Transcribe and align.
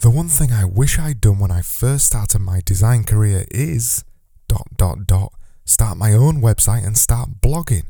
The 0.00 0.08
one 0.08 0.28
thing 0.28 0.50
I 0.50 0.64
wish 0.64 0.98
I'd 0.98 1.20
done 1.20 1.38
when 1.38 1.50
I 1.50 1.60
first 1.60 2.06
started 2.06 2.38
my 2.38 2.62
design 2.64 3.04
career 3.04 3.44
is 3.50 4.02
dot 4.48 4.66
dot 4.74 5.06
dot 5.06 5.34
start 5.66 5.98
my 5.98 6.14
own 6.14 6.40
website 6.40 6.86
and 6.86 6.96
start 6.96 7.42
blogging. 7.42 7.84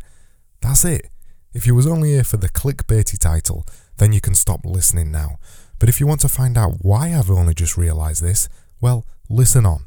That's 0.60 0.84
it. 0.84 1.08
If 1.54 1.68
you 1.68 1.74
was 1.76 1.86
only 1.86 2.08
here 2.10 2.24
for 2.24 2.36
the 2.36 2.48
clickbaity 2.48 3.16
title, 3.16 3.64
then 3.98 4.12
you 4.12 4.20
can 4.20 4.34
stop 4.34 4.64
listening 4.64 5.12
now. 5.12 5.36
But 5.78 5.88
if 5.88 6.00
you 6.00 6.08
want 6.08 6.20
to 6.22 6.28
find 6.28 6.58
out 6.58 6.78
why 6.80 7.14
I've 7.14 7.30
only 7.30 7.54
just 7.54 7.76
realised 7.76 8.24
this, 8.24 8.48
well, 8.80 9.06
listen 9.29 9.64
on. 9.64 9.84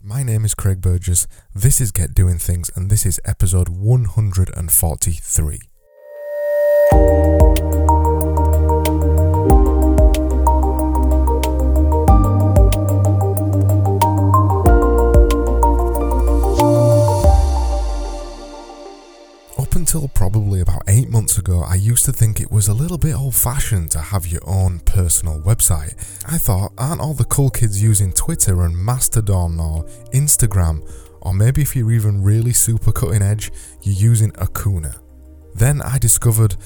My 0.00 0.22
name 0.22 0.44
is 0.44 0.54
Craig 0.54 0.80
Burgess, 0.80 1.26
this 1.52 1.80
is 1.80 1.90
Get 1.90 2.14
Doing 2.14 2.38
Things, 2.38 2.70
and 2.76 2.90
this 2.90 3.04
is 3.04 3.20
episode 3.24 3.68
143. 3.70 5.58
Until 19.96 20.08
probably 20.08 20.60
about 20.60 20.82
eight 20.88 21.08
months 21.08 21.38
ago, 21.38 21.62
I 21.62 21.76
used 21.76 22.04
to 22.04 22.12
think 22.12 22.38
it 22.38 22.52
was 22.52 22.68
a 22.68 22.74
little 22.74 22.98
bit 22.98 23.14
old 23.14 23.34
fashioned 23.34 23.90
to 23.92 23.98
have 23.98 24.26
your 24.26 24.42
own 24.46 24.80
personal 24.80 25.40
website. 25.40 25.94
I 26.30 26.36
thought, 26.36 26.72
aren't 26.76 27.00
all 27.00 27.14
the 27.14 27.24
cool 27.24 27.48
kids 27.48 27.82
using 27.82 28.12
Twitter 28.12 28.62
and 28.62 28.76
Mastodon 28.76 29.58
or 29.58 29.84
Instagram? 30.12 30.86
Or 31.22 31.32
maybe 31.32 31.62
if 31.62 31.74
you're 31.74 31.92
even 31.92 32.22
really 32.22 32.52
super 32.52 32.92
cutting 32.92 33.22
edge, 33.22 33.50
you're 33.80 34.10
using 34.10 34.32
Akuna. 34.32 35.00
Then 35.54 35.80
I 35.80 35.96
discovered, 35.96 36.56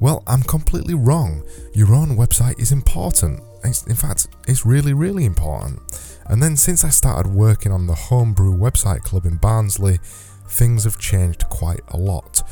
well, 0.00 0.24
I'm 0.26 0.42
completely 0.42 0.94
wrong. 0.94 1.44
Your 1.72 1.94
own 1.94 2.16
website 2.16 2.58
is 2.58 2.72
important. 2.72 3.40
It's, 3.62 3.86
in 3.86 3.94
fact, 3.94 4.26
it's 4.48 4.66
really, 4.66 4.94
really 4.94 5.26
important. 5.26 5.78
And 6.26 6.42
then 6.42 6.56
since 6.56 6.84
I 6.84 6.88
started 6.88 7.32
working 7.32 7.70
on 7.70 7.86
the 7.86 7.94
Homebrew 7.94 8.52
Website 8.52 9.02
Club 9.02 9.26
in 9.26 9.36
Barnsley, 9.36 10.00
things 10.48 10.82
have 10.82 10.98
changed 10.98 11.48
quite 11.48 11.82
a 11.88 11.96
lot. 11.96 12.42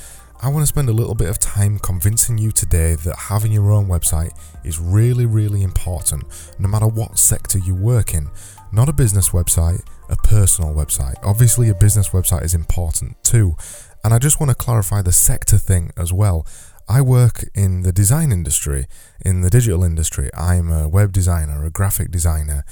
I 0.41 0.51
want 0.51 0.63
to 0.63 0.69
spend 0.69 0.89
a 0.89 0.93
little 0.93 1.17
bit 1.17 1.29
of 1.29 1.41
time 1.41 1.81
convincing 1.81 2.39
you 2.39 2.53
today 2.53 2.95
that 2.95 3.17
having 3.17 3.51
your 3.51 3.73
own 3.73 3.89
website 3.89 4.31
is 4.65 4.79
really, 4.79 5.27
really 5.27 5.65
important, 5.65 6.23
no 6.61 6.69
matter 6.69 6.87
what 6.87 7.19
sector 7.19 7.59
you 7.59 7.75
work 7.75 8.15
in. 8.15 8.31
Not 8.71 8.89
a 8.89 8.93
business 8.93 9.31
website, 9.31 9.85
a 10.09 10.15
personal 10.15 10.73
website. 10.73 11.17
Obviously, 11.25 11.69
a 11.71 11.75
business 11.75 12.11
website 12.11 12.45
is 12.45 12.55
important 12.55 13.21
too. 13.25 13.57
And 14.05 14.15
I 14.15 14.21
just 14.21 14.39
want 14.39 14.51
to 14.51 14.55
clarify 14.55 15.03
the 15.03 15.11
sector 15.11 15.59
thing 15.59 15.91
as 15.97 16.13
well. 16.13 16.47
I 16.89 17.01
work 17.01 17.45
in 17.53 17.83
the 17.83 17.93
design 17.93 18.31
industry, 18.31 18.87
in 19.21 19.41
the 19.41 19.51
digital 19.51 19.83
industry. 19.83 20.31
I'm 20.35 20.71
a 20.71 20.89
web 20.89 21.13
designer, 21.13 21.65
a 21.65 21.71
graphic 21.71 22.13
designer, 22.13 22.65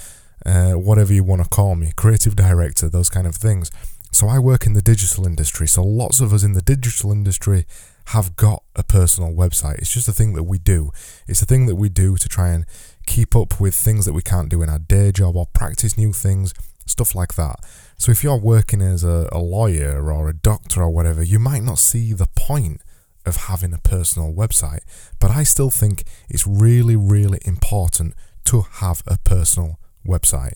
uh, 0.44 0.74
whatever 0.74 1.12
you 1.12 1.24
want 1.24 1.42
to 1.42 1.48
call 1.48 1.74
me, 1.74 1.90
creative 1.96 2.36
director, 2.36 2.88
those 2.88 3.10
kind 3.10 3.26
of 3.26 3.34
things. 3.34 3.72
So 4.16 4.28
I 4.28 4.38
work 4.38 4.64
in 4.64 4.72
the 4.72 4.80
digital 4.80 5.26
industry. 5.26 5.68
So 5.68 5.82
lots 5.82 6.20
of 6.20 6.32
us 6.32 6.42
in 6.42 6.54
the 6.54 6.62
digital 6.62 7.12
industry 7.12 7.66
have 8.06 8.34
got 8.34 8.62
a 8.74 8.82
personal 8.82 9.30
website. 9.30 9.76
It's 9.76 9.92
just 9.92 10.08
a 10.08 10.12
thing 10.12 10.32
that 10.32 10.44
we 10.44 10.58
do. 10.58 10.90
It's 11.26 11.42
a 11.42 11.44
thing 11.44 11.66
that 11.66 11.74
we 11.76 11.90
do 11.90 12.16
to 12.16 12.26
try 12.26 12.48
and 12.48 12.64
keep 13.04 13.36
up 13.36 13.60
with 13.60 13.74
things 13.74 14.06
that 14.06 14.14
we 14.14 14.22
can't 14.22 14.48
do 14.48 14.62
in 14.62 14.70
our 14.70 14.78
day 14.78 15.12
job 15.12 15.36
or 15.36 15.44
practice 15.44 15.98
new 15.98 16.14
things, 16.14 16.54
stuff 16.86 17.14
like 17.14 17.34
that. 17.34 17.56
So 17.98 18.10
if 18.10 18.24
you're 18.24 18.40
working 18.40 18.80
as 18.80 19.04
a, 19.04 19.28
a 19.32 19.38
lawyer 19.38 20.10
or 20.10 20.30
a 20.30 20.34
doctor 20.34 20.80
or 20.80 20.88
whatever, 20.88 21.22
you 21.22 21.38
might 21.38 21.62
not 21.62 21.78
see 21.78 22.14
the 22.14 22.28
point 22.34 22.80
of 23.26 23.36
having 23.36 23.74
a 23.74 23.78
personal 23.78 24.32
website. 24.32 24.80
But 25.20 25.30
I 25.30 25.42
still 25.42 25.70
think 25.70 26.04
it's 26.30 26.46
really, 26.46 26.96
really 26.96 27.40
important 27.44 28.14
to 28.44 28.62
have 28.62 29.02
a 29.06 29.18
personal 29.18 29.78
website. 30.06 30.54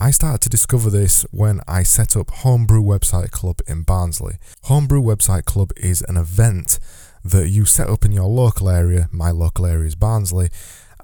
I 0.00 0.10
started 0.10 0.40
to 0.42 0.48
discover 0.48 0.90
this 0.90 1.24
when 1.30 1.60
I 1.68 1.84
set 1.84 2.16
up 2.16 2.30
Homebrew 2.30 2.82
Website 2.82 3.30
Club 3.30 3.60
in 3.68 3.82
Barnsley. 3.82 4.38
Homebrew 4.64 5.00
Website 5.00 5.44
Club 5.44 5.70
is 5.76 6.02
an 6.08 6.16
event 6.16 6.80
that 7.24 7.48
you 7.48 7.64
set 7.64 7.88
up 7.88 8.04
in 8.04 8.10
your 8.10 8.26
local 8.26 8.68
area. 8.68 9.08
My 9.12 9.30
local 9.30 9.66
area 9.66 9.86
is 9.86 9.94
Barnsley. 9.94 10.48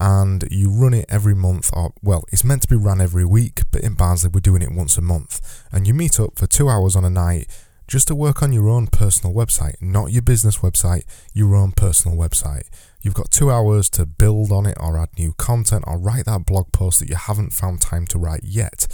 And 0.01 0.45
you 0.51 0.71
run 0.71 0.95
it 0.95 1.07
every 1.09 1.35
month, 1.35 1.71
or 1.73 1.93
well, 2.03 2.25
it's 2.33 2.43
meant 2.43 2.63
to 2.63 2.69
be 2.69 2.75
run 2.75 3.01
every 3.03 3.25
week, 3.25 3.61
but 3.71 3.83
in 3.83 3.95
Barnsley 3.95 4.31
we're 4.33 4.41
doing 4.41 4.63
it 4.63 4.73
once 4.73 4.97
a 4.97 5.03
month. 5.03 5.63
And 5.71 5.87
you 5.87 5.95
meet 5.95 6.19
up 6.19 6.39
for 6.39 6.47
two 6.47 6.69
hours 6.69 6.97
on 6.97 7.05
a 7.05 7.11
night 7.11 7.47
just 7.91 8.07
to 8.07 8.15
work 8.15 8.41
on 8.41 8.53
your 8.53 8.69
own 8.69 8.87
personal 8.87 9.35
website, 9.35 9.75
not 9.81 10.13
your 10.13 10.23
business 10.23 10.59
website, 10.59 11.03
your 11.35 11.57
own 11.57 11.73
personal 11.73 12.17
website. 12.17 12.69
You've 13.03 13.15
got 13.15 13.33
two 13.33 13.51
hours 13.51 13.91
to 13.91 14.07
build 14.07 14.53
on 14.53 14.65
it 14.65 14.77
or 14.81 14.97
add 14.97 15.09
new 15.19 15.33
content 15.33 15.83
or 15.89 15.99
write 15.99 16.27
that 16.27 16.47
blog 16.47 16.71
post 16.71 17.01
that 17.01 17.09
you 17.09 17.17
haven't 17.17 17.53
found 17.53 17.81
time 17.81 18.07
to 18.07 18.19
write 18.19 18.45
yet. 18.45 18.87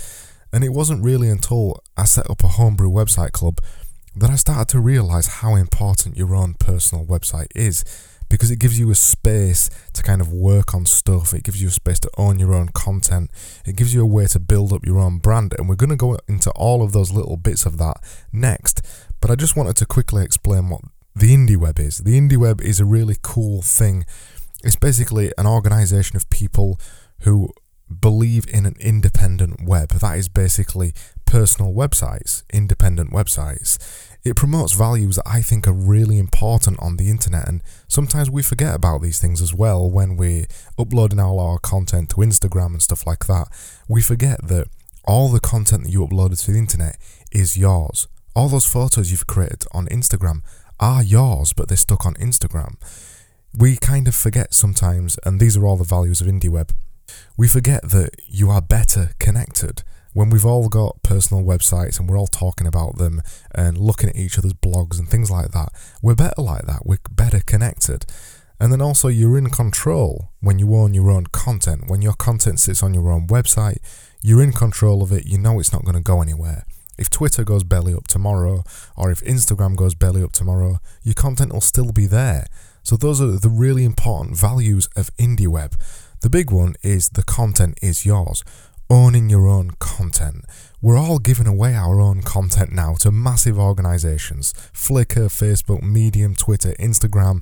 And 0.50 0.64
it 0.64 0.70
wasn't 0.70 1.04
really 1.04 1.28
until 1.28 1.82
I 1.94 2.04
set 2.04 2.30
up 2.30 2.42
a 2.42 2.48
homebrew 2.48 2.88
website 2.88 3.32
club 3.32 3.60
that 4.16 4.30
I 4.30 4.36
started 4.36 4.68
to 4.68 4.80
realize 4.80 5.26
how 5.26 5.56
important 5.56 6.16
your 6.16 6.34
own 6.34 6.54
personal 6.54 7.04
website 7.04 7.48
is 7.54 7.84
because 8.28 8.50
it 8.50 8.58
gives 8.58 8.78
you 8.78 8.90
a 8.90 8.94
space 8.94 9.70
to 9.92 10.02
kind 10.02 10.20
of 10.20 10.32
work 10.32 10.74
on 10.74 10.86
stuff. 10.86 11.32
It 11.32 11.44
gives 11.44 11.62
you 11.62 11.68
a 11.68 11.72
space 11.72 12.00
to 12.00 12.10
own 12.16 12.38
your 12.38 12.54
own 12.54 12.68
content. 12.70 13.30
It 13.64 13.76
gives 13.76 13.94
you 13.94 14.02
a 14.02 14.06
way 14.06 14.26
to 14.26 14.40
build 14.40 14.72
up 14.72 14.84
your 14.84 14.98
own 14.98 15.18
brand. 15.18 15.54
And 15.58 15.68
we're 15.68 15.76
going 15.76 15.90
to 15.90 15.96
go 15.96 16.18
into 16.28 16.50
all 16.52 16.82
of 16.82 16.92
those 16.92 17.12
little 17.12 17.36
bits 17.36 17.66
of 17.66 17.78
that 17.78 17.98
next. 18.32 18.82
But 19.20 19.30
I 19.30 19.34
just 19.34 19.56
wanted 19.56 19.76
to 19.76 19.86
quickly 19.86 20.24
explain 20.24 20.68
what 20.68 20.82
the 21.14 21.34
indie 21.34 21.56
web 21.56 21.78
is. 21.78 21.98
The 21.98 22.18
indie 22.18 22.36
web 22.36 22.60
is 22.60 22.80
a 22.80 22.84
really 22.84 23.16
cool 23.22 23.62
thing. 23.62 24.04
It's 24.62 24.76
basically 24.76 25.32
an 25.38 25.46
organization 25.46 26.16
of 26.16 26.28
people 26.30 26.80
who 27.20 27.50
believe 28.00 28.46
in 28.48 28.66
an 28.66 28.74
independent 28.80 29.62
web. 29.62 29.90
That 29.90 30.18
is 30.18 30.28
basically 30.28 30.92
personal 31.24 31.72
websites, 31.72 32.42
independent 32.52 33.12
websites. 33.12 33.78
It 34.26 34.34
promotes 34.34 34.72
values 34.72 35.14
that 35.14 35.22
I 35.24 35.40
think 35.40 35.68
are 35.68 35.72
really 35.72 36.18
important 36.18 36.80
on 36.80 36.96
the 36.96 37.10
internet, 37.10 37.46
and 37.46 37.62
sometimes 37.86 38.28
we 38.28 38.42
forget 38.42 38.74
about 38.74 39.00
these 39.00 39.20
things 39.20 39.40
as 39.40 39.54
well 39.54 39.88
when 39.88 40.16
we're 40.16 40.46
uploading 40.76 41.20
all 41.20 41.38
our 41.38 41.60
content 41.60 42.10
to 42.10 42.16
Instagram 42.16 42.72
and 42.72 42.82
stuff 42.82 43.06
like 43.06 43.26
that. 43.26 43.46
We 43.88 44.02
forget 44.02 44.48
that 44.48 44.66
all 45.04 45.28
the 45.28 45.38
content 45.38 45.84
that 45.84 45.92
you 45.92 46.04
uploaded 46.04 46.44
to 46.44 46.50
the 46.50 46.58
internet 46.58 46.96
is 47.30 47.56
yours. 47.56 48.08
All 48.34 48.48
those 48.48 48.66
photos 48.66 49.12
you've 49.12 49.28
created 49.28 49.64
on 49.70 49.86
Instagram 49.86 50.42
are 50.80 51.04
yours, 51.04 51.52
but 51.52 51.68
they're 51.68 51.76
stuck 51.76 52.04
on 52.04 52.14
Instagram. 52.14 52.74
We 53.56 53.76
kind 53.76 54.08
of 54.08 54.16
forget 54.16 54.54
sometimes, 54.54 55.20
and 55.24 55.38
these 55.38 55.56
are 55.56 55.64
all 55.64 55.76
the 55.76 55.84
values 55.84 56.20
of 56.20 56.26
IndieWeb. 56.26 56.70
We 57.36 57.46
forget 57.46 57.90
that 57.90 58.16
you 58.26 58.50
are 58.50 58.60
better 58.60 59.10
connected. 59.20 59.84
When 60.16 60.30
we've 60.30 60.46
all 60.46 60.70
got 60.70 61.02
personal 61.02 61.44
websites 61.44 62.00
and 62.00 62.08
we're 62.08 62.18
all 62.18 62.26
talking 62.26 62.66
about 62.66 62.96
them 62.96 63.20
and 63.54 63.76
looking 63.76 64.08
at 64.08 64.16
each 64.16 64.38
other's 64.38 64.54
blogs 64.54 64.98
and 64.98 65.06
things 65.06 65.30
like 65.30 65.50
that, 65.50 65.68
we're 66.00 66.14
better 66.14 66.40
like 66.40 66.64
that. 66.64 66.86
We're 66.86 67.00
better 67.10 67.40
connected. 67.40 68.06
And 68.58 68.72
then 68.72 68.80
also, 68.80 69.08
you're 69.08 69.36
in 69.36 69.50
control 69.50 70.30
when 70.40 70.58
you 70.58 70.74
own 70.74 70.94
your 70.94 71.10
own 71.10 71.26
content. 71.32 71.90
When 71.90 72.00
your 72.00 72.14
content 72.14 72.60
sits 72.60 72.82
on 72.82 72.94
your 72.94 73.12
own 73.12 73.26
website, 73.26 73.76
you're 74.22 74.42
in 74.42 74.54
control 74.54 75.02
of 75.02 75.12
it. 75.12 75.26
You 75.26 75.36
know 75.36 75.60
it's 75.60 75.70
not 75.70 75.84
going 75.84 75.96
to 75.96 76.00
go 76.00 76.22
anywhere. 76.22 76.64
If 76.96 77.10
Twitter 77.10 77.44
goes 77.44 77.62
belly 77.62 77.92
up 77.92 78.08
tomorrow, 78.08 78.64
or 78.96 79.10
if 79.10 79.22
Instagram 79.22 79.76
goes 79.76 79.94
belly 79.94 80.22
up 80.22 80.32
tomorrow, 80.32 80.80
your 81.02 81.12
content 81.12 81.52
will 81.52 81.60
still 81.60 81.92
be 81.92 82.06
there. 82.06 82.46
So, 82.82 82.96
those 82.96 83.20
are 83.20 83.38
the 83.38 83.50
really 83.50 83.84
important 83.84 84.38
values 84.38 84.88
of 84.96 85.14
IndieWeb. 85.18 85.74
The 86.22 86.30
big 86.30 86.50
one 86.50 86.74
is 86.82 87.10
the 87.10 87.22
content 87.22 87.78
is 87.82 88.06
yours, 88.06 88.42
owning 88.88 89.28
your 89.28 89.48
own 89.48 89.72
content. 89.78 90.44
We're 90.80 90.98
all 90.98 91.18
giving 91.18 91.46
away 91.46 91.74
our 91.74 92.00
own 92.00 92.22
content 92.22 92.72
now 92.72 92.94
to 93.00 93.10
massive 93.10 93.58
organizations 93.58 94.52
Flickr, 94.72 95.26
Facebook, 95.26 95.82
Medium, 95.82 96.34
Twitter, 96.34 96.74
Instagram. 96.78 97.40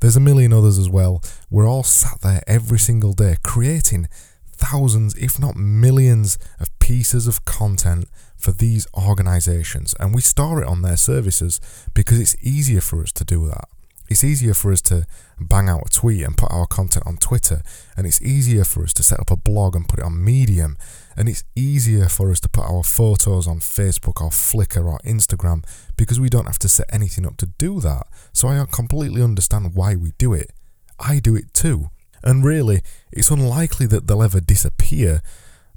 There's 0.00 0.16
a 0.16 0.20
million 0.20 0.52
others 0.52 0.78
as 0.78 0.88
well. 0.88 1.22
We're 1.50 1.68
all 1.68 1.82
sat 1.82 2.20
there 2.20 2.42
every 2.46 2.78
single 2.78 3.12
day 3.12 3.36
creating 3.42 4.08
thousands, 4.52 5.14
if 5.16 5.38
not 5.38 5.56
millions, 5.56 6.38
of 6.60 6.76
pieces 6.78 7.26
of 7.26 7.44
content 7.44 8.08
for 8.36 8.52
these 8.52 8.86
organizations 8.94 9.94
and 9.98 10.14
we 10.14 10.20
store 10.20 10.62
it 10.62 10.68
on 10.68 10.82
their 10.82 10.98
services 10.98 11.60
because 11.94 12.20
it's 12.20 12.36
easier 12.42 12.80
for 12.80 13.02
us 13.02 13.10
to 13.12 13.24
do 13.24 13.48
that. 13.48 13.68
It's 14.14 14.22
easier 14.22 14.54
for 14.54 14.70
us 14.70 14.80
to 14.82 15.06
bang 15.40 15.68
out 15.68 15.86
a 15.86 15.90
tweet 15.90 16.22
and 16.22 16.36
put 16.36 16.52
our 16.52 16.66
content 16.66 17.04
on 17.04 17.16
Twitter, 17.16 17.62
and 17.96 18.06
it's 18.06 18.22
easier 18.22 18.62
for 18.62 18.84
us 18.84 18.92
to 18.92 19.02
set 19.02 19.18
up 19.18 19.32
a 19.32 19.36
blog 19.36 19.74
and 19.74 19.88
put 19.88 19.98
it 19.98 20.04
on 20.04 20.24
Medium, 20.24 20.78
and 21.16 21.28
it's 21.28 21.42
easier 21.56 22.08
for 22.08 22.30
us 22.30 22.38
to 22.38 22.48
put 22.48 22.62
our 22.62 22.84
photos 22.84 23.48
on 23.48 23.58
Facebook 23.58 24.22
or 24.22 24.30
Flickr 24.30 24.86
or 24.86 25.00
Instagram 25.00 25.64
because 25.96 26.20
we 26.20 26.28
don't 26.28 26.46
have 26.46 26.60
to 26.60 26.68
set 26.68 26.86
anything 26.92 27.26
up 27.26 27.36
to 27.38 27.46
do 27.58 27.80
that. 27.80 28.06
So 28.32 28.46
I 28.46 28.64
completely 28.70 29.20
understand 29.20 29.74
why 29.74 29.96
we 29.96 30.12
do 30.16 30.32
it. 30.32 30.52
I 31.00 31.18
do 31.18 31.34
it 31.34 31.52
too. 31.52 31.90
And 32.22 32.44
really, 32.44 32.82
it's 33.10 33.32
unlikely 33.32 33.86
that 33.86 34.06
they'll 34.06 34.22
ever 34.22 34.40
disappear 34.40 35.22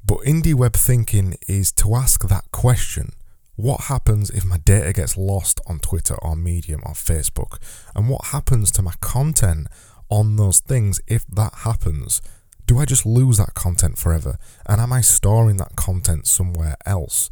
but 0.06 0.19
indie 0.19 0.54
web 0.54 0.74
thinking 0.74 1.38
is 1.48 1.72
to 1.74 1.95
ask 1.95 2.28
that 2.30 2.50
question 2.51 3.13
what 3.57 3.81
happens 3.86 4.30
if 4.30 4.45
my 4.45 4.57
data 4.59 4.94
gets 4.94 5.18
lost 5.18 5.59
on 5.68 5.80
Twitter 5.80 6.15
or 6.21 6.36
Medium 6.36 6.81
or 6.86 6.94
Facebook? 6.94 7.57
And 7.95 8.07
what 8.07 8.25
happens 8.27 8.71
to 8.71 8.83
my 8.83 8.94
content 9.01 9.68
on 10.09 10.36
those 10.36 10.59
things 10.59 11.01
if 11.07 11.25
that 11.27 11.54
happens? 11.63 12.21
Do 12.68 12.77
I 12.77 12.86
just 12.86 13.06
lose 13.06 13.38
that 13.39 13.56
content 13.56 13.98
forever? 13.98 14.38
And 14.68 14.80
am 14.80 14.94
I 14.94 15.01
storing 15.01 15.57
that 15.57 15.75
content 15.75 16.27
somewhere 16.27 16.75
else? 16.86 17.30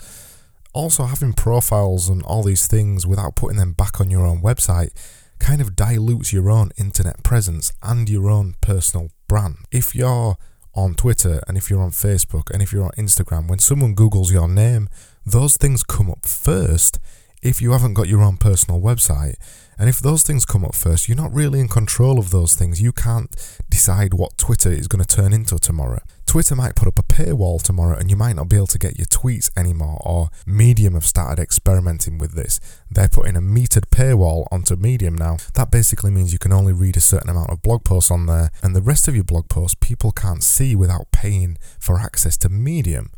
Also, 0.74 1.06
having 1.06 1.34
profiles 1.34 2.10
and 2.10 2.24
all 2.24 2.42
these 2.42 2.68
things 2.68 3.06
without 3.06 3.36
putting 3.36 3.58
them 3.58 3.74
back 3.74 4.02
on 4.02 4.10
your 4.10 4.26
own 4.26 4.42
website 4.42 4.90
kind 5.38 5.62
of 5.62 5.76
dilutes 5.76 6.34
your 6.34 6.50
own 6.50 6.72
internet 6.76 7.22
presence 7.24 7.72
and 7.84 8.10
your 8.10 8.32
own 8.32 8.56
personal 8.62 9.10
brand. 9.28 9.58
If 9.72 9.94
you're 9.94 10.38
on 10.74 10.96
Twitter 10.96 11.42
and 11.48 11.56
if 11.56 11.70
you're 11.70 11.82
on 11.82 11.92
Facebook 11.92 12.50
and 12.52 12.64
if 12.64 12.74
you're 12.74 12.84
on 12.84 12.92
Instagram, 12.98 13.48
when 13.48 13.60
someone 13.60 13.96
Googles 13.96 14.32
your 14.32 14.48
name, 14.48 14.90
those 15.26 15.58
things 15.58 15.84
come 15.84 16.10
up 16.10 16.26
first 16.26 17.00
if 17.42 17.62
you 17.62 17.72
haven't 17.72 17.94
got 17.94 18.08
your 18.08 18.24
own 18.24 18.38
personal 18.38 18.82
website. 18.82 19.36
And 19.78 19.90
if 19.90 20.00
those 20.00 20.24
things 20.24 20.46
come 20.46 20.64
up 20.64 20.74
first, 20.74 21.08
you're 21.08 21.18
not 21.18 21.34
really 21.34 21.60
in 21.60 21.68
control 21.68 22.18
of 22.18 22.32
those 22.32 22.56
things. 22.56 22.82
You 22.82 22.92
can't 22.92 23.36
decide 23.70 24.14
what 24.14 24.38
Twitter 24.38 24.72
is 24.72 24.88
going 24.88 25.04
to 25.04 25.16
turn 25.16 25.34
into 25.34 25.60
tomorrow. 25.60 26.02
Twitter 26.26 26.56
might 26.56 26.76
put 26.76 26.88
up 26.88 26.98
a 26.98 27.04
paywall 27.04 27.62
tomorrow 27.62 27.98
and 27.98 28.10
you 28.10 28.16
might 28.16 28.36
not 28.36 28.50
be 28.50 28.56
able 28.56 28.68
to 28.68 28.80
get 28.80 28.98
your 28.98 29.06
tweets 29.06 29.52
anymore, 29.58 30.02
or 30.04 30.30
Medium 30.46 30.94
have 30.94 31.06
started 31.06 31.42
experimenting 31.42 32.18
with 32.18 32.34
this. 32.34 32.60
They're 32.90 33.10
putting 33.10 33.36
a 33.36 33.42
metered 33.42 33.90
paywall 33.92 34.48
onto 34.52 34.76
Medium 34.76 35.16
now. 35.16 35.38
That 35.54 35.72
basically 35.72 36.12
means 36.12 36.34
you 36.34 36.40
can 36.40 36.54
only 36.54 36.74
read 36.74 36.98
a 36.98 37.02
certain 37.02 37.30
amount 37.30 37.52
of 37.52 37.62
blog 37.62 37.84
posts 37.84 38.12
on 38.12 38.26
there, 38.28 38.52
and 38.64 38.76
the 38.76 38.82
rest 38.82 39.08
of 39.08 39.16
your 39.16 39.24
blog 39.24 39.50
posts 39.50 39.76
people 39.80 40.12
can't 40.12 40.44
see 40.44 40.76
without 40.76 41.12
paying 41.12 41.58
for 41.80 42.00
access 42.00 42.38
to 42.38 42.50
Medium 42.50 43.12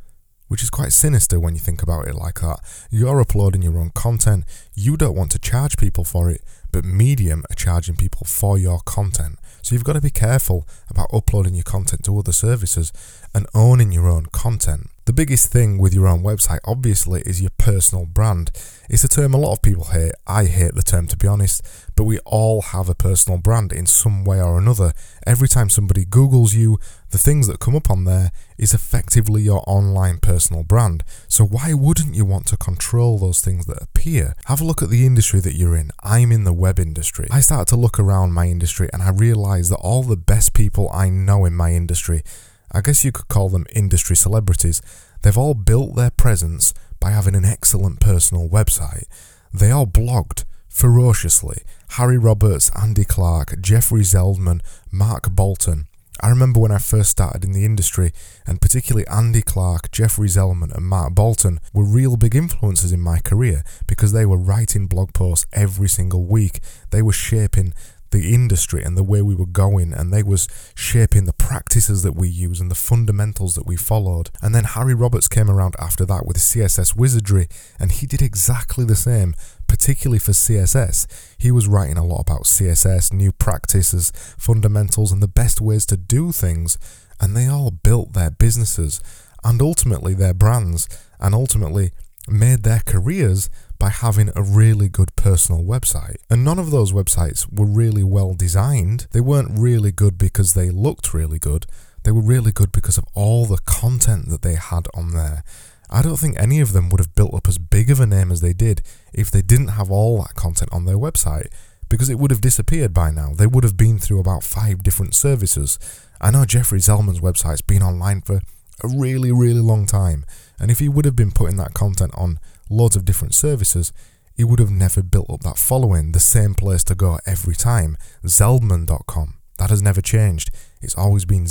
which 0.47 0.63
is 0.63 0.69
quite 0.69 0.93
sinister 0.93 1.39
when 1.39 1.53
you 1.53 1.59
think 1.59 1.81
about 1.81 2.07
it 2.07 2.15
like 2.15 2.41
that. 2.41 2.59
You're 2.89 3.21
uploading 3.21 3.61
your 3.61 3.77
own 3.77 3.91
content, 3.91 4.45
you 4.73 4.97
don't 4.97 5.15
want 5.15 5.31
to 5.31 5.39
charge 5.39 5.77
people 5.77 6.03
for 6.03 6.29
it, 6.29 6.41
but 6.71 6.85
Medium 6.85 7.43
are 7.49 7.55
charging 7.55 7.95
people 7.95 8.25
for 8.25 8.57
your 8.57 8.79
content. 8.79 9.39
So 9.61 9.75
you've 9.75 9.83
got 9.83 9.93
to 9.93 10.01
be 10.01 10.09
careful 10.09 10.67
about 10.89 11.13
uploading 11.13 11.53
your 11.53 11.63
content 11.63 12.05
to 12.05 12.17
other 12.17 12.31
services 12.31 12.93
and 13.33 13.47
owning 13.53 13.91
your 13.91 14.07
own 14.07 14.27
content. 14.27 14.89
The 15.05 15.13
biggest 15.13 15.51
thing 15.51 15.77
with 15.77 15.93
your 15.93 16.07
own 16.07 16.21
website, 16.21 16.59
obviously, 16.65 17.21
is 17.21 17.41
your 17.41 17.51
personal 17.57 18.05
brand. 18.05 18.51
It's 18.89 19.03
a 19.03 19.07
term 19.07 19.33
a 19.33 19.37
lot 19.37 19.53
of 19.53 19.61
people 19.61 19.85
hate. 19.85 20.11
I 20.25 20.45
hate 20.45 20.75
the 20.75 20.83
term, 20.83 21.07
to 21.07 21.17
be 21.17 21.27
honest, 21.27 21.61
but 21.95 22.03
we 22.03 22.19
all 22.19 22.61
have 22.61 22.89
a 22.89 22.95
personal 22.95 23.39
brand 23.39 23.71
in 23.71 23.85
some 23.85 24.25
way 24.25 24.41
or 24.41 24.57
another. 24.57 24.93
Every 25.25 25.47
time 25.47 25.69
somebody 25.69 26.05
Googles 26.05 26.53
you, 26.53 26.77
the 27.09 27.17
things 27.17 27.47
that 27.47 27.59
come 27.59 27.75
up 27.75 27.89
on 27.89 28.03
there 28.03 28.31
is 28.57 28.73
effectively 28.73 29.41
your 29.41 29.63
online 29.67 30.17
personal 30.19 30.63
brand. 30.63 31.03
So 31.27 31.45
why 31.45 31.73
wouldn't 31.73 32.15
you 32.15 32.25
want 32.25 32.47
to 32.47 32.57
control 32.57 33.17
those 33.17 33.41
things 33.41 33.65
that 33.65 33.81
appear? 33.81 34.35
Have 34.45 34.61
a 34.61 34.65
look 34.65 34.81
at 34.81 34.89
the 34.89 35.05
industry 35.05 35.39
that 35.39 35.55
you're 35.55 35.75
in. 35.75 35.91
I'm 36.03 36.31
in 36.31 36.43
the 36.43 36.53
web 36.53 36.79
industry. 36.79 37.27
I 37.31 37.39
started 37.39 37.67
to 37.69 37.79
look 37.79 37.99
around 37.99 38.33
my 38.33 38.47
industry 38.47 38.89
and 38.91 39.01
I 39.01 39.09
realized 39.09 39.71
that 39.71 39.77
all 39.77 40.03
the 40.03 40.17
best 40.17 40.53
people 40.53 40.89
I 40.93 41.09
know 41.09 41.45
in 41.45 41.53
my 41.53 41.73
industry 41.73 42.23
I 42.71 42.81
guess 42.81 43.05
you 43.05 43.11
could 43.11 43.27
call 43.27 43.49
them 43.49 43.65
industry 43.73 44.15
celebrities, 44.15 44.81
they've 45.21 45.37
all 45.37 45.53
built 45.53 45.95
their 45.95 46.11
presence 46.11 46.73
by 46.99 47.11
having 47.11 47.35
an 47.35 47.45
excellent 47.45 47.99
personal 47.99 48.49
website. 48.49 49.05
They 49.53 49.71
all 49.71 49.87
blogged 49.87 50.43
ferociously. 50.67 51.63
Harry 51.91 52.17
Roberts, 52.17 52.69
Andy 52.79 53.05
Clarke, 53.05 53.61
Jeffrey 53.61 54.01
Zeldman, 54.01 54.61
Mark 54.91 55.29
Boulton. 55.31 55.85
I 56.21 56.29
remember 56.29 56.59
when 56.59 56.71
I 56.71 56.77
first 56.77 57.09
started 57.09 57.43
in 57.43 57.51
the 57.51 57.65
industry, 57.65 58.11
and 58.45 58.61
particularly 58.61 59.07
Andy 59.07 59.41
Clarke, 59.41 59.91
Jeffrey 59.91 60.27
Zeldman, 60.27 60.75
and 60.75 60.85
Mark 60.85 61.13
Boulton 61.13 61.59
were 61.73 61.85
real 61.85 62.17
big 62.17 62.35
influences 62.35 62.91
in 62.91 63.01
my 63.01 63.19
career 63.19 63.63
because 63.87 64.11
they 64.11 64.25
were 64.25 64.37
writing 64.37 64.87
blog 64.87 65.13
posts 65.13 65.45
every 65.53 65.89
single 65.89 66.25
week. 66.25 66.59
They 66.91 67.01
were 67.01 67.13
shaping 67.13 67.73
the 68.11 68.33
industry 68.33 68.83
and 68.83 68.97
the 68.97 69.03
way 69.03 69.21
we 69.21 69.35
were 69.35 69.45
going 69.45 69.93
and 69.93 70.13
they 70.13 70.23
was 70.23 70.47
shaping 70.75 71.25
the 71.25 71.33
practices 71.33 72.03
that 72.03 72.15
we 72.15 72.27
use 72.27 72.61
and 72.61 72.71
the 72.71 72.75
fundamentals 72.75 73.55
that 73.55 73.67
we 73.67 73.75
followed 73.75 74.29
and 74.41 74.55
then 74.55 74.63
harry 74.63 74.93
roberts 74.93 75.27
came 75.27 75.49
around 75.49 75.75
after 75.79 76.05
that 76.05 76.25
with 76.25 76.37
css 76.37 76.95
wizardry 76.95 77.47
and 77.79 77.91
he 77.93 78.07
did 78.07 78.21
exactly 78.21 78.85
the 78.85 78.95
same 78.95 79.33
particularly 79.67 80.19
for 80.19 80.31
css 80.31 81.05
he 81.37 81.51
was 81.51 81.67
writing 81.67 81.97
a 81.97 82.05
lot 82.05 82.21
about 82.21 82.43
css 82.43 83.11
new 83.11 83.31
practices 83.31 84.11
fundamentals 84.37 85.11
and 85.11 85.21
the 85.21 85.27
best 85.27 85.61
ways 85.61 85.85
to 85.85 85.97
do 85.97 86.31
things 86.31 86.77
and 87.19 87.35
they 87.35 87.47
all 87.47 87.71
built 87.71 88.13
their 88.13 88.31
businesses 88.31 89.01
and 89.43 89.61
ultimately 89.61 90.13
their 90.13 90.33
brands 90.33 90.87
and 91.19 91.33
ultimately 91.33 91.91
made 92.27 92.63
their 92.63 92.81
careers 92.85 93.49
by 93.79 93.89
having 93.89 94.29
a 94.35 94.41
really 94.41 94.89
good 94.89 95.15
personal 95.15 95.63
website. 95.63 96.17
And 96.29 96.43
none 96.43 96.59
of 96.59 96.71
those 96.71 96.91
websites 96.91 97.47
were 97.51 97.65
really 97.65 98.03
well 98.03 98.33
designed. 98.33 99.07
They 99.11 99.21
weren't 99.21 99.57
really 99.57 99.91
good 99.91 100.17
because 100.17 100.53
they 100.53 100.69
looked 100.69 101.13
really 101.13 101.39
good. 101.39 101.65
They 102.03 102.11
were 102.11 102.21
really 102.21 102.51
good 102.51 102.71
because 102.71 102.97
of 102.97 103.05
all 103.13 103.45
the 103.45 103.59
content 103.65 104.29
that 104.29 104.41
they 104.41 104.55
had 104.55 104.87
on 104.93 105.13
there. 105.13 105.43
I 105.89 106.01
don't 106.01 106.17
think 106.17 106.37
any 106.37 106.59
of 106.59 106.73
them 106.73 106.89
would 106.89 106.99
have 106.99 107.15
built 107.15 107.33
up 107.33 107.47
as 107.47 107.57
big 107.57 107.89
of 107.89 107.99
a 107.99 108.05
name 108.05 108.31
as 108.31 108.41
they 108.41 108.53
did 108.53 108.81
if 109.13 109.31
they 109.31 109.41
didn't 109.41 109.69
have 109.69 109.89
all 109.89 110.21
that 110.21 110.35
content 110.35 110.69
on 110.73 110.85
their 110.85 110.97
website 110.97 111.47
because 111.89 112.09
it 112.09 112.19
would 112.19 112.31
have 112.31 112.41
disappeared 112.41 112.93
by 112.93 113.11
now. 113.11 113.33
They 113.33 113.47
would 113.47 113.63
have 113.63 113.77
been 113.77 113.97
through 113.97 114.19
about 114.19 114.43
five 114.43 114.83
different 114.83 115.15
services. 115.15 115.79
I 116.19 116.31
know 116.31 116.45
Jeffrey 116.45 116.79
Zeldman's 116.79 117.21
website's 117.21 117.61
been 117.61 117.81
online 117.83 118.21
for 118.21 118.41
a 118.83 118.87
really, 118.87 119.31
really 119.31 119.61
long 119.61 119.85
time, 119.85 120.25
and 120.59 120.69
if 120.69 120.79
he 120.79 120.89
would 120.89 121.05
have 121.05 121.15
been 121.15 121.31
putting 121.31 121.57
that 121.57 121.73
content 121.73 122.11
on 122.15 122.39
loads 122.69 122.95
of 122.95 123.05
different 123.05 123.33
services, 123.33 123.93
he 124.35 124.43
would 124.43 124.59
have 124.59 124.69
never 124.69 125.01
built 125.01 125.29
up 125.29 125.41
that 125.41 125.57
following, 125.57 126.11
the 126.11 126.19
same 126.19 126.53
place 126.53 126.83
to 126.83 126.95
go 126.95 127.17
every 127.25 127.55
time. 127.55 127.97
Zeldman.com. 128.23 129.35
That 129.57 129.71
has 129.71 129.81
never 129.81 130.01
changed. 130.01 130.51
It's 130.81 130.95
always 130.95 131.25
been 131.25 131.45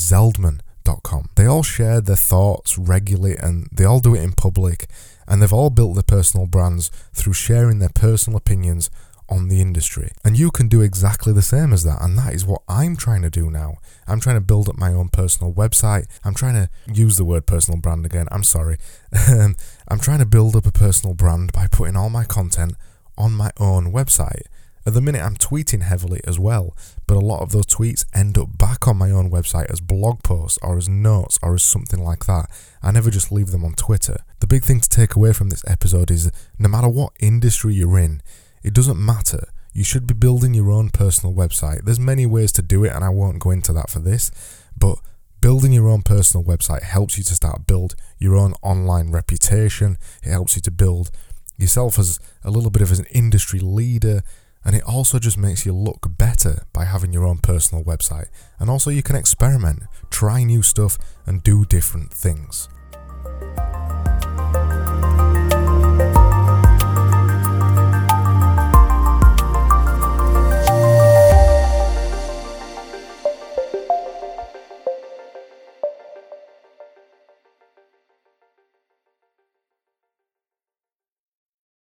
They 1.35 1.47
all 1.47 1.63
share 1.63 2.01
their 2.01 2.17
thoughts 2.17 2.79
regularly 2.79 3.37
and 3.37 3.69
they 3.73 3.85
all 3.85 4.01
do 4.01 4.15
it 4.15 4.23
in 4.23 4.33
public, 4.33 4.89
and 5.27 5.43
they've 5.43 5.53
all 5.53 5.71
built 5.71 5.95
their 5.95 6.03
personal 6.03 6.47
brands 6.47 6.91
through 7.13 7.35
sharing 7.35 7.79
their 7.79 7.91
personal 7.91 8.37
opinions 8.37 8.91
on 9.29 9.49
the 9.49 9.61
industry. 9.61 10.13
And 10.25 10.39
you 10.39 10.51
can 10.51 10.69
do 10.69 10.83
exactly 10.83 11.33
the 11.33 11.43
same 11.43 11.73
as 11.73 11.83
that. 11.85 12.01
And 12.01 12.17
that 12.19 12.33
is 12.33 12.47
what 12.47 12.63
I'm 12.69 12.97
trying 12.97 13.23
to 13.23 13.31
do 13.31 13.51
now. 13.51 13.79
I'm 14.07 14.21
trying 14.21 14.37
to 14.37 14.41
build 14.41 14.69
up 14.69 14.79
my 14.79 14.93
own 14.93 15.09
personal 15.09 15.53
website. 15.53 16.07
I'm 16.25 16.35
trying 16.35 16.55
to 16.55 16.71
use 16.93 17.17
the 17.17 17.25
word 17.25 17.47
personal 17.47 17.81
brand 17.81 18.07
again. 18.07 18.29
I'm 18.31 18.45
sorry. 18.45 18.79
I'm 19.13 20.01
trying 20.01 20.21
to 20.21 20.27
build 20.27 20.55
up 20.55 20.67
a 20.67 20.73
personal 20.73 21.15
brand 21.15 21.53
by 21.53 21.67
putting 21.67 21.97
all 21.97 22.11
my 22.11 22.25
content 22.25 22.75
on 23.19 23.33
my 23.33 23.51
own 23.59 23.93
website. 23.93 24.43
At 24.87 24.95
the 24.95 25.01
minute, 25.01 25.21
I'm 25.21 25.35
tweeting 25.35 25.83
heavily 25.83 26.21
as 26.29 26.39
well, 26.39 26.77
but 27.09 27.17
a 27.17 27.21
lot 27.21 27.43
of 27.43 27.51
those 27.51 27.67
tweets 27.67 28.05
end 28.15 28.39
up 28.39 28.57
back 28.57 28.87
on 28.87 28.97
my 28.97 29.11
own 29.11 29.33
website 29.33 29.69
as 29.69 29.81
blog 29.81 30.23
posts 30.23 30.61
or 30.63 30.79
as 30.79 30.89
notes 30.89 31.41
or 31.43 31.55
as 31.55 31.65
something 31.65 31.99
like 31.99 32.27
that. 32.27 32.49
I 32.85 32.93
never 32.93 33.11
just 33.11 33.33
leave 33.33 33.51
them 33.51 33.65
on 33.65 33.73
Twitter. 33.73 34.19
The 34.39 34.47
big 34.47 34.63
thing 34.63 34.79
to 34.81 34.89
take 34.89 35.17
away 35.17 35.33
from 35.33 35.51
this 35.51 35.65
episode 35.67 36.13
is 36.13 36.31
no 36.57 36.69
matter 36.69 36.89
what 36.89 37.15
industry 37.19 37.75
you're 37.75 37.99
in, 37.99 38.23
it 38.63 38.73
doesn't 38.73 39.05
matter. 39.05 39.49
You 39.73 39.83
should 39.83 40.07
be 40.07 40.15
building 40.15 40.55
your 40.55 40.71
own 40.71 40.91
personal 40.91 41.35
website. 41.35 41.85
There's 41.85 41.99
many 41.99 42.25
ways 42.25 42.53
to 42.53 42.63
do 42.63 42.85
it, 42.85 42.93
and 42.93 43.03
I 43.03 43.09
won't 43.09 43.41
go 43.41 43.51
into 43.51 43.73
that 43.73 43.91
for 43.91 43.99
this, 43.99 44.31
but 44.79 44.99
building 45.41 45.73
your 45.73 45.89
own 45.89 46.03
personal 46.03 46.45
website 46.45 46.83
helps 46.83 47.19
you 47.19 47.25
to 47.25 47.35
start 47.35 47.67
build 47.67 47.97
your 48.19 48.37
own 48.37 48.55
online 48.63 49.11
reputation. 49.11 49.99
It 50.23 50.31
helps 50.31 50.55
you 50.55 50.63
to 50.63 50.71
build 50.71 51.11
yourself 51.59 51.99
as 51.99 52.21
a 52.45 52.51
little 52.53 52.71
bit 52.71 52.83
of 52.83 52.93
an 52.93 53.07
industry 53.07 53.59
leader, 53.59 54.23
and 54.67 54.75
it 54.75 54.83
also 54.83 55.21
just 55.21 55.39
makes 55.39 55.65
you 55.65 55.73
look 55.73 56.09
better 56.19 56.65
by 56.73 56.85
having 56.85 57.13
your 57.13 57.25
own 57.25 57.39
personal 57.39 57.85
website. 57.85 58.27
And 58.59 58.69
also, 58.69 58.91
you 58.91 59.01
can 59.01 59.15
experiment, 59.15 59.85
try 60.11 60.43
new 60.43 60.61
stuff, 60.61 60.99
and 61.25 61.41
do 61.45 61.65
different 61.65 62.13
things. 62.13 62.69